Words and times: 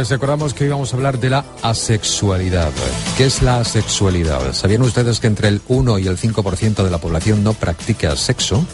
les 0.00 0.08
recordamos 0.08 0.54
que 0.54 0.64
hoy 0.64 0.70
vamos 0.70 0.94
a 0.94 0.96
hablar 0.96 1.20
de 1.20 1.28
la 1.28 1.44
asexualidad. 1.60 2.70
¿Qué 3.18 3.26
es 3.26 3.42
la 3.42 3.60
asexualidad? 3.60 4.54
¿Sabían 4.54 4.80
ustedes 4.80 5.20
que 5.20 5.26
entre 5.26 5.48
el 5.48 5.60
1 5.68 5.98
y 5.98 6.06
el 6.06 6.16
5% 6.16 6.82
de 6.82 6.90
la 6.90 6.96
población 6.96 7.44
no 7.44 7.52
practica 7.52 8.16
sexo? 8.16 8.64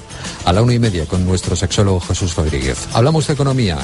A 0.45 0.53
la 0.53 0.63
una 0.63 0.75
y 0.75 0.79
media 0.79 1.05
con 1.07 1.27
nuestro 1.27 1.57
sexólogo 1.57 1.99
Jesús 1.99 2.37
Rodríguez. 2.37 2.87
Hablamos 2.93 3.27
de 3.27 3.33
economía. 3.33 3.77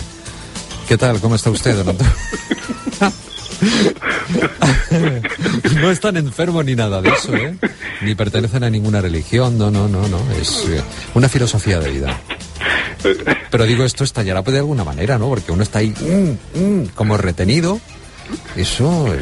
¿Qué 0.86 0.96
tal? 0.96 1.18
¿Cómo 1.18 1.34
está 1.34 1.50
usted, 1.50 1.84
don 1.84 1.96
no 5.80 5.90
están 5.90 6.16
enfermos 6.16 6.64
ni 6.64 6.76
nada 6.76 7.02
de 7.02 7.08
eso, 7.08 7.34
¿eh? 7.34 7.56
Ni 8.02 8.14
pertenecen 8.14 8.62
a 8.62 8.70
ninguna 8.70 9.00
religión, 9.00 9.58
no, 9.58 9.68
no, 9.68 9.88
no, 9.88 10.06
no. 10.06 10.20
Es 10.40 10.64
eh, 10.68 10.80
una 11.14 11.28
filosofía 11.28 11.80
de 11.80 11.90
vida. 11.90 12.20
Pero 13.50 13.64
digo, 13.64 13.84
esto 13.84 14.04
estallará 14.04 14.42
de 14.42 14.58
alguna 14.58 14.84
manera, 14.84 15.18
¿no? 15.18 15.28
Porque 15.28 15.52
uno 15.52 15.62
está 15.62 15.80
ahí 15.80 15.90
mm, 15.98 16.58
mm, 16.60 16.86
como 16.94 17.16
retenido. 17.16 17.80
Eso 18.56 19.12
eh, 19.12 19.20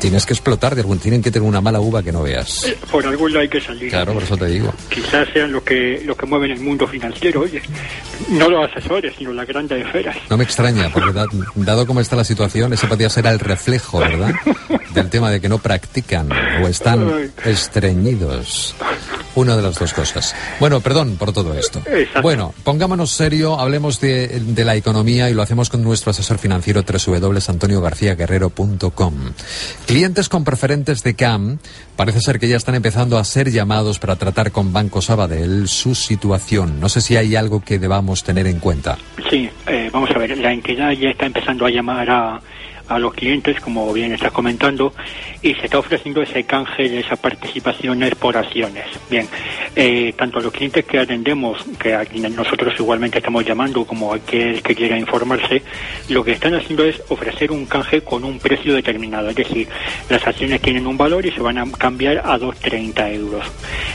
tienes 0.00 0.26
que 0.26 0.32
explotar, 0.32 0.74
de 0.74 0.80
algún, 0.80 0.98
tienen 0.98 1.22
que 1.22 1.30
tener 1.30 1.46
una 1.48 1.60
mala 1.60 1.78
uva 1.80 2.02
que 2.02 2.10
no 2.10 2.22
veas. 2.22 2.64
Eh, 2.64 2.76
Por 2.90 3.06
algún 3.06 3.30
lado 3.32 3.42
hay 3.42 3.48
que 3.48 3.60
salir. 3.60 3.88
Claro, 3.90 4.14
por 4.14 4.22
eso 4.22 4.36
te 4.36 4.46
digo. 4.46 4.74
Quizás 4.88 5.28
sean 5.32 5.52
los 5.52 5.62
que, 5.62 6.02
los 6.04 6.16
que 6.16 6.26
mueven 6.26 6.50
el 6.50 6.58
mundo 6.60 6.88
financiero, 6.88 7.42
oye. 7.42 7.62
No 8.30 8.48
los 8.48 8.68
asesores, 8.68 9.14
sino 9.16 9.32
las 9.32 9.46
grandes 9.46 9.84
esferas. 9.86 10.16
No 10.28 10.36
me 10.38 10.44
extraña, 10.44 10.90
porque 10.92 11.12
da- 11.12 11.26
dado 11.54 11.86
cómo 11.86 12.00
está 12.00 12.16
la 12.16 12.24
situación, 12.24 12.72
ese 12.72 12.88
podría 12.88 13.10
ser 13.10 13.26
el 13.26 13.38
reflejo, 13.38 13.98
¿verdad? 14.00 14.32
Del 14.92 15.08
tema 15.08 15.30
de 15.30 15.40
que 15.40 15.48
no 15.48 15.58
practican 15.58 16.28
o 16.64 16.66
están 16.66 17.30
estreñidos. 17.44 18.74
Una 19.36 19.56
de 19.56 19.62
las 19.62 19.78
dos 19.78 19.92
cosas. 19.92 20.34
Bueno, 20.58 20.80
perdón 20.80 21.14
por 21.16 21.32
todo 21.32 21.54
esto. 21.54 21.80
Exacto. 21.86 22.22
Bueno, 22.22 22.52
pongámonos 22.64 23.12
serio, 23.12 23.60
hablemos 23.60 24.00
de, 24.00 24.40
de 24.40 24.64
la 24.64 24.74
economía 24.76 25.30
y 25.30 25.34
lo 25.34 25.42
hacemos 25.42 25.70
con 25.70 25.84
nuestro 25.84 26.10
asesor 26.10 26.38
financiero 26.38 26.82
www.antoniogarciaguerrero.com. 26.82 29.14
Clientes 29.86 30.28
con 30.28 30.42
preferentes 30.42 30.96
de 31.02 31.14
CAM 31.14 31.58
parece 31.96 32.20
ser 32.20 32.38
que 32.38 32.48
ya 32.48 32.56
están 32.56 32.74
empezando 32.74 33.18
a 33.18 33.24
ser 33.24 33.50
llamados 33.50 33.98
para 33.98 34.16
tratar 34.16 34.52
con 34.52 34.72
Banco 34.72 35.02
Sabadell 35.02 35.68
su 35.68 35.94
situación. 35.94 36.80
No 36.80 36.88
sé 36.88 37.00
si 37.00 37.16
hay 37.16 37.36
algo 37.36 37.62
que 37.62 37.78
debamos 37.78 38.24
tener 38.24 38.46
en 38.46 38.58
cuenta. 38.58 38.98
Sí, 39.30 39.48
eh, 39.66 39.90
vamos 39.92 40.10
a 40.10 40.18
ver, 40.18 40.36
la 40.38 40.52
entidad 40.52 40.92
ya 40.92 41.10
está 41.10 41.26
empezando 41.26 41.66
a 41.66 41.70
llamar 41.70 42.10
a, 42.10 42.40
a 42.88 42.98
los 42.98 43.14
clientes, 43.14 43.60
como 43.60 43.92
bien 43.92 44.12
estás 44.12 44.32
comentando, 44.32 44.92
y 45.42 45.54
se 45.54 45.64
está 45.64 45.78
ofreciendo 45.78 46.22
ese 46.22 46.44
canje 46.44 46.88
de 46.88 47.00
esas 47.00 47.18
participaciones 47.18 48.14
por 48.14 48.36
acciones. 48.36 48.84
Bien, 49.10 49.28
eh, 49.74 50.12
tanto 50.16 50.40
los 50.40 50.52
clientes 50.52 50.84
que 50.84 50.98
atendemos, 50.98 51.64
que 51.78 51.94
a 51.94 52.04
nosotros 52.30 52.74
igualmente 52.78 53.18
estamos 53.18 53.44
llamando, 53.44 53.84
como 53.84 54.14
aquel 54.14 54.62
que 54.62 54.74
quiera 54.74 54.98
informarse, 54.98 55.62
lo 56.08 56.24
que 56.24 56.32
están 56.32 56.54
haciendo 56.54 56.84
es 56.84 57.02
ofrecer 57.08 57.50
un 57.50 57.66
canje 57.66 58.02
con 58.02 58.24
un 58.24 58.38
precio 58.38 58.74
determinado. 58.74 59.30
Es 59.30 59.36
decir, 59.36 59.68
las 60.08 60.26
acciones 60.26 60.60
tienen 60.60 60.86
un 60.86 60.96
valor 60.96 61.24
y 61.26 61.32
se 61.32 61.40
van 61.40 61.58
a 61.58 61.70
cambiar 61.72 62.18
a 62.18 62.38
2,30 62.38 63.14
euros. 63.14 63.46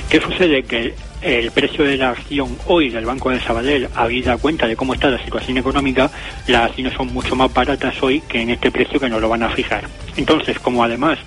¿Qué 0.09 0.19
sucede? 0.19 0.63
Que 0.63 0.93
el 1.21 1.51
precio 1.51 1.83
de 1.83 1.97
la 1.97 2.11
acción 2.11 2.57
hoy 2.67 2.89
del 2.89 3.05
Banco 3.05 3.29
de 3.29 3.39
Sabadell, 3.39 3.89
habida 3.95 4.37
cuenta 4.37 4.67
de 4.67 4.75
cómo 4.75 4.93
está 4.93 5.09
la 5.09 5.23
situación 5.23 5.57
económica, 5.57 6.09
las 6.47 6.69
acciones 6.69 6.93
son 6.93 7.13
mucho 7.13 7.35
más 7.35 7.53
baratas 7.53 8.01
hoy 8.01 8.21
que 8.21 8.41
en 8.41 8.49
este 8.49 8.71
precio 8.71 8.99
que 8.99 9.09
nos 9.09 9.21
lo 9.21 9.29
van 9.29 9.43
a 9.43 9.49
fijar. 9.49 9.85
Entonces, 10.17 10.59
como 10.59 10.83
además, 10.83 11.19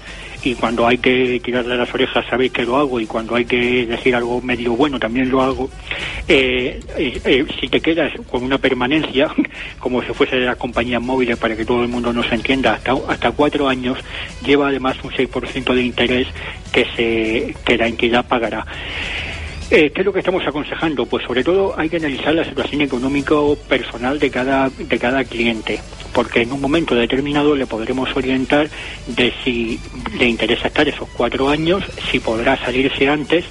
y 0.44 0.54
cuando 0.54 0.86
hay 0.86 0.98
que 0.98 1.40
tirarle 1.42 1.76
las 1.76 1.92
orejas 1.94 2.24
sabéis 2.28 2.52
que 2.52 2.64
lo 2.64 2.76
hago, 2.76 3.00
y 3.00 3.06
cuando 3.06 3.34
hay 3.34 3.44
que 3.44 3.86
decir 3.86 4.14
algo 4.14 4.40
medio 4.42 4.72
bueno 4.76 4.98
también 4.98 5.30
lo 5.30 5.42
hago, 5.42 5.70
eh, 6.28 6.80
eh, 6.96 7.20
eh, 7.24 7.46
si 7.60 7.68
te 7.68 7.80
quedas 7.80 8.12
con 8.30 8.42
una 8.42 8.58
permanencia, 8.58 9.34
como 9.78 10.02
si 10.02 10.12
fuese 10.12 10.36
de 10.36 10.46
las 10.46 10.56
compañías 10.56 11.00
móviles 11.00 11.38
para 11.38 11.56
que 11.56 11.64
todo 11.64 11.82
el 11.82 11.88
mundo 11.88 12.12
nos 12.12 12.30
entienda, 12.30 12.74
hasta, 12.74 12.92
hasta 13.08 13.32
cuatro 13.32 13.68
años, 13.68 13.98
lleva 14.44 14.68
además 14.68 14.96
un 15.02 15.10
6% 15.10 15.74
de 15.74 15.82
interés 15.82 16.28
que, 16.72 16.86
se, 16.96 17.54
que 17.64 17.78
la 17.78 17.86
entidad 17.86 18.26
pagará. 18.26 18.66
Eh, 19.70 19.90
¿Qué 19.90 20.00
es 20.02 20.04
lo 20.04 20.12
que 20.12 20.18
estamos 20.18 20.46
aconsejando? 20.46 21.06
Pues 21.06 21.24
sobre 21.24 21.42
todo 21.42 21.74
hay 21.78 21.88
que 21.88 21.96
analizar 21.96 22.34
la 22.34 22.44
situación 22.44 22.82
económica 22.82 23.34
o 23.34 23.56
personal 23.56 24.18
de 24.18 24.30
cada, 24.30 24.68
de 24.68 24.98
cada 24.98 25.24
cliente, 25.24 25.80
porque 26.14 26.42
en 26.42 26.52
un 26.52 26.60
momento 26.60 26.94
determinado 26.94 27.54
le 27.54 27.66
podremos 27.66 28.16
orientar 28.16 28.70
de 29.08 29.32
si 29.42 29.78
le 30.18 30.28
interesa 30.28 30.68
estar 30.68 30.88
esos 30.88 31.08
cuatro 31.10 31.48
años, 31.48 31.84
si 32.10 32.20
podrá 32.20 32.56
salirse 32.56 33.08
antes, 33.08 33.44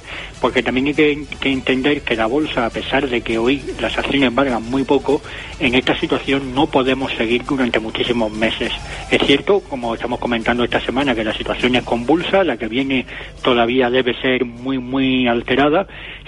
porque 0.44 0.62
también 0.62 0.88
hay 0.88 0.94
que, 0.94 1.50
entender 1.50 2.02
que 2.02 2.16
la 2.16 2.26
bolsa, 2.26 2.66
a 2.66 2.70
pesar 2.70 3.08
de 3.08 3.22
que 3.22 3.38
hoy 3.38 3.62
las 3.80 3.96
acciones 3.96 4.34
valgan 4.34 4.62
muy 4.62 4.84
poco, 4.84 5.22
en 5.58 5.74
esta 5.74 5.98
situación 5.98 6.54
no 6.54 6.66
podemos 6.66 7.12
seguir 7.12 7.44
durante 7.44 7.78
muchísimos 7.80 8.30
meses. 8.30 8.72
Es 9.10 9.22
cierto, 9.22 9.60
como 9.60 9.94
estamos 9.94 10.18
comentando 10.18 10.64
esta 10.64 10.80
semana, 10.80 11.14
que 11.14 11.24
la 11.24 11.32
situación 11.32 11.76
es 11.76 11.82
convulsa, 11.82 12.44
la 12.44 12.56
que 12.56 12.68
viene 12.68 13.06
todavía 13.42 13.88
debe 13.88 14.20
ser 14.20 14.44
muy, 14.44 14.78
muy 14.78 15.26
alterada. 15.26 15.86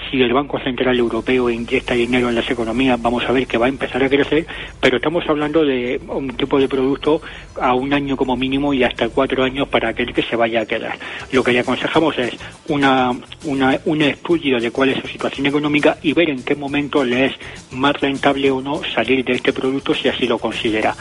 Si 0.09 0.21
el 0.21 0.33
Banco 0.33 0.59
Central 0.59 0.97
Europeo 0.97 1.49
inyecta 1.49 1.93
dinero 1.93 2.29
en 2.29 2.35
las 2.35 2.49
economías, 2.49 3.01
vamos 3.01 3.23
a 3.25 3.31
ver 3.31 3.45
que 3.45 3.57
va 3.57 3.67
a 3.67 3.69
empezar 3.69 4.03
a 4.03 4.09
crecer, 4.09 4.47
pero 4.79 4.97
estamos 4.97 5.23
hablando 5.27 5.63
de 5.63 5.99
tipo 6.35 6.59
de 6.59 6.67
producto 6.67 7.21
a 7.59 7.73
un 7.73 7.93
año 7.93 8.17
como 8.17 8.35
mínimo 8.35 8.73
y 8.73 8.83
hasta 8.83 9.09
cuatro 9.09 9.43
años 9.43 9.67
para 9.67 9.89
aquel 9.89 10.13
que 10.13 10.23
se 10.23 10.35
vaya 10.35 10.61
a 10.61 10.65
quedar. 10.65 10.97
Lo 11.31 11.43
que 11.43 11.51
le 11.51 11.59
aconsejamos 11.59 12.17
es 12.17 12.33
una, 12.67 13.11
una, 13.45 13.79
un 13.85 14.01
estudio 14.01 14.59
de 14.59 14.71
cuál 14.71 14.89
es 14.89 15.01
su 15.01 15.07
situación 15.07 15.45
económica 15.47 15.97
y 16.01 16.13
ver 16.13 16.29
en 16.29 16.43
qué 16.43 16.55
momento 16.55 17.03
le 17.03 17.25
es 17.25 17.33
más 17.71 17.99
rentable 17.99 18.51
o 18.51 18.61
no 18.61 18.81
salir 18.95 19.23
de 19.23 19.33
este 19.33 19.53
producto 19.53 19.93
si 19.93 20.09
así 20.09 20.27
lo 20.27 20.37
considera. 20.37 20.95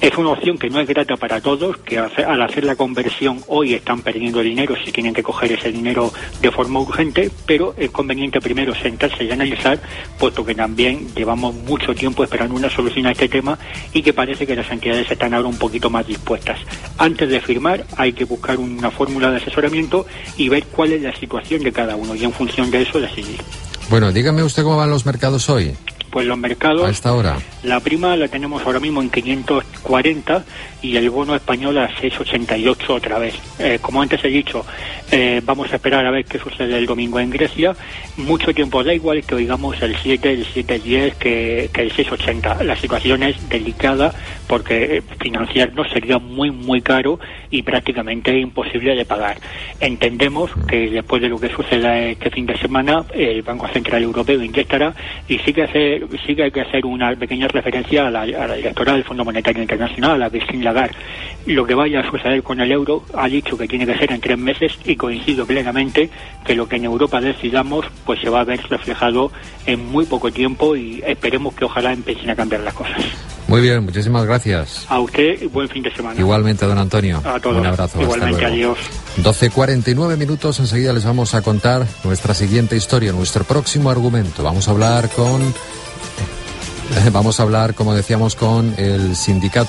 Es 0.00 0.16
una 0.16 0.30
opción 0.30 0.56
que 0.56 0.70
no 0.70 0.78
es 0.80 0.86
grata 0.86 1.16
para 1.16 1.40
todos, 1.40 1.76
que 1.78 1.98
al 1.98 2.42
hacer 2.42 2.62
la 2.62 2.76
conversión 2.76 3.42
hoy 3.48 3.74
están 3.74 4.00
perdiendo 4.00 4.40
dinero 4.40 4.76
si 4.84 4.92
tienen 4.92 5.12
que 5.12 5.24
coger 5.24 5.50
ese 5.50 5.72
dinero 5.72 6.12
de 6.40 6.52
forma 6.52 6.78
urgente, 6.78 7.32
pero 7.46 7.74
es 7.76 7.90
conveniente 7.90 8.40
primero 8.40 8.76
sentarse 8.76 9.24
y 9.24 9.32
analizar, 9.32 9.80
puesto 10.16 10.46
que 10.46 10.54
también 10.54 11.12
llevamos 11.16 11.52
mucho 11.52 11.96
tiempo 11.96 12.22
esperando 12.22 12.54
una 12.54 12.70
solución 12.70 13.06
a 13.06 13.10
este 13.10 13.28
tema 13.28 13.58
y 13.92 14.00
que 14.02 14.12
parece 14.12 14.46
que 14.46 14.54
las 14.54 14.70
entidades 14.70 15.10
están 15.10 15.34
ahora 15.34 15.48
un 15.48 15.58
poquito 15.58 15.90
más 15.90 16.06
dispuestas. 16.06 16.60
Antes 16.96 17.28
de 17.28 17.40
firmar 17.40 17.84
hay 17.96 18.12
que 18.12 18.24
buscar 18.24 18.56
una 18.58 18.92
fórmula 18.92 19.32
de 19.32 19.38
asesoramiento 19.38 20.06
y 20.36 20.48
ver 20.48 20.64
cuál 20.66 20.92
es 20.92 21.02
la 21.02 21.16
situación 21.16 21.64
de 21.64 21.72
cada 21.72 21.96
uno 21.96 22.14
y 22.14 22.22
en 22.22 22.32
función 22.32 22.70
de 22.70 22.82
eso 22.82 23.00
decidir. 23.00 23.40
Bueno, 23.90 24.12
dígame 24.12 24.44
usted 24.44 24.62
cómo 24.62 24.76
van 24.76 24.90
los 24.90 25.06
mercados 25.06 25.50
hoy, 25.50 25.74
Pues 26.10 26.26
los 26.26 26.38
mercados... 26.38 26.86
a 26.86 26.90
esta 26.90 27.12
hora. 27.12 27.36
La 27.62 27.80
prima 27.80 28.16
la 28.16 28.28
tenemos 28.28 28.62
ahora 28.64 28.80
mismo 28.80 29.02
en 29.02 29.10
540 29.10 30.44
y 30.82 30.96
el 30.96 31.10
bono 31.10 31.34
español 31.34 31.78
a 31.78 31.88
688 32.00 32.94
otra 32.94 33.18
vez. 33.18 33.34
Eh, 33.58 33.78
como 33.80 34.00
antes 34.00 34.24
he 34.24 34.28
dicho, 34.28 34.64
eh, 35.10 35.40
vamos 35.44 35.72
a 35.72 35.76
esperar 35.76 36.06
a 36.06 36.10
ver 36.10 36.24
qué 36.24 36.38
sucede 36.38 36.78
el 36.78 36.86
domingo 36.86 37.18
en 37.18 37.30
Grecia. 37.30 37.74
Mucho 38.16 38.54
tiempo 38.54 38.84
da 38.84 38.94
igual 38.94 39.24
que 39.24 39.34
oigamos 39.34 39.80
el 39.82 39.96
7, 39.96 40.32
el 40.32 40.44
710 40.44 41.14
que, 41.16 41.70
que 41.72 41.82
el 41.82 41.92
680. 41.92 42.62
La 42.62 42.76
situación 42.76 43.22
es 43.22 43.48
delicada 43.48 44.14
porque 44.46 44.98
eh, 44.98 45.02
financiarnos 45.20 45.88
sería 45.90 46.18
muy, 46.18 46.50
muy 46.50 46.80
caro 46.80 47.18
y 47.50 47.62
prácticamente 47.62 48.38
imposible 48.38 48.94
de 48.94 49.04
pagar. 49.04 49.38
Entendemos 49.80 50.50
que 50.68 50.90
después 50.90 51.20
de 51.22 51.28
lo 51.28 51.38
que 51.38 51.48
suceda 51.48 51.98
este 51.98 52.30
fin 52.30 52.46
de 52.46 52.56
semana, 52.58 53.04
el 53.14 53.42
Banco 53.42 53.68
Central 53.68 54.02
Europeo 54.02 54.42
inyectará 54.42 54.94
y 55.28 55.38
sí 55.38 55.52
que, 55.52 55.97
sí 56.26 56.34
que 56.34 56.44
hay 56.44 56.50
que 56.50 56.60
hacer 56.60 56.84
una 56.86 57.14
pequeña 57.14 57.48
referencia 57.48 58.06
a 58.06 58.10
la, 58.10 58.22
a 58.22 58.46
la 58.46 58.54
directora 58.54 58.92
del 58.92 59.04
Fondo 59.04 59.24
Monetario 59.24 59.62
Internacional, 59.62 60.22
a 60.22 60.30
Christine 60.30 60.64
Lagarde. 60.64 60.96
Lo 61.46 61.64
que 61.64 61.74
vaya 61.74 62.00
a 62.00 62.10
suceder 62.10 62.42
con 62.42 62.60
el 62.60 62.70
euro 62.70 63.02
ha 63.14 63.28
dicho 63.28 63.56
que 63.56 63.66
tiene 63.66 63.86
que 63.86 63.96
ser 63.96 64.12
en 64.12 64.20
tres 64.20 64.38
meses 64.38 64.72
y 64.84 64.96
coincido 64.96 65.46
plenamente 65.46 66.10
que 66.44 66.54
lo 66.54 66.68
que 66.68 66.76
en 66.76 66.84
Europa 66.84 67.20
decidamos 67.20 67.86
pues 68.04 68.20
se 68.20 68.30
va 68.30 68.40
a 68.40 68.44
ver 68.44 68.60
reflejado 68.68 69.32
en 69.66 69.84
muy 69.86 70.04
poco 70.06 70.30
tiempo 70.30 70.76
y 70.76 71.02
esperemos 71.06 71.54
que 71.54 71.64
ojalá 71.64 71.92
empiecen 71.92 72.30
a 72.30 72.36
cambiar 72.36 72.62
las 72.62 72.74
cosas. 72.74 73.04
Muy 73.48 73.62
bien, 73.62 73.82
muchísimas 73.82 74.26
gracias. 74.26 74.84
A 74.88 75.00
usted 75.00 75.40
y 75.40 75.46
buen 75.46 75.68
fin 75.70 75.82
de 75.82 75.94
semana. 75.94 76.20
Igualmente, 76.20 76.66
don 76.66 76.76
Antonio. 76.76 77.22
A 77.24 77.40
todos. 77.40 77.56
Un 77.56 77.66
abrazo. 77.66 78.02
Igualmente, 78.02 78.44
adiós. 78.44 78.78
12.49 79.22 80.18
minutos, 80.18 80.60
enseguida 80.60 80.92
les 80.92 81.04
vamos 81.04 81.34
a 81.34 81.40
contar 81.40 81.86
nuestra 82.04 82.34
siguiente 82.34 82.76
historia, 82.76 83.10
nuestro 83.12 83.44
próximo 83.44 83.90
argumento. 83.90 84.42
Vamos 84.42 84.68
a 84.68 84.72
hablar 84.72 85.08
con... 85.08 85.54
Vamos 87.12 87.38
a 87.38 87.42
hablar, 87.42 87.74
como 87.74 87.94
decíamos, 87.94 88.34
con 88.34 88.74
el 88.76 89.14
sindicato 89.16 89.68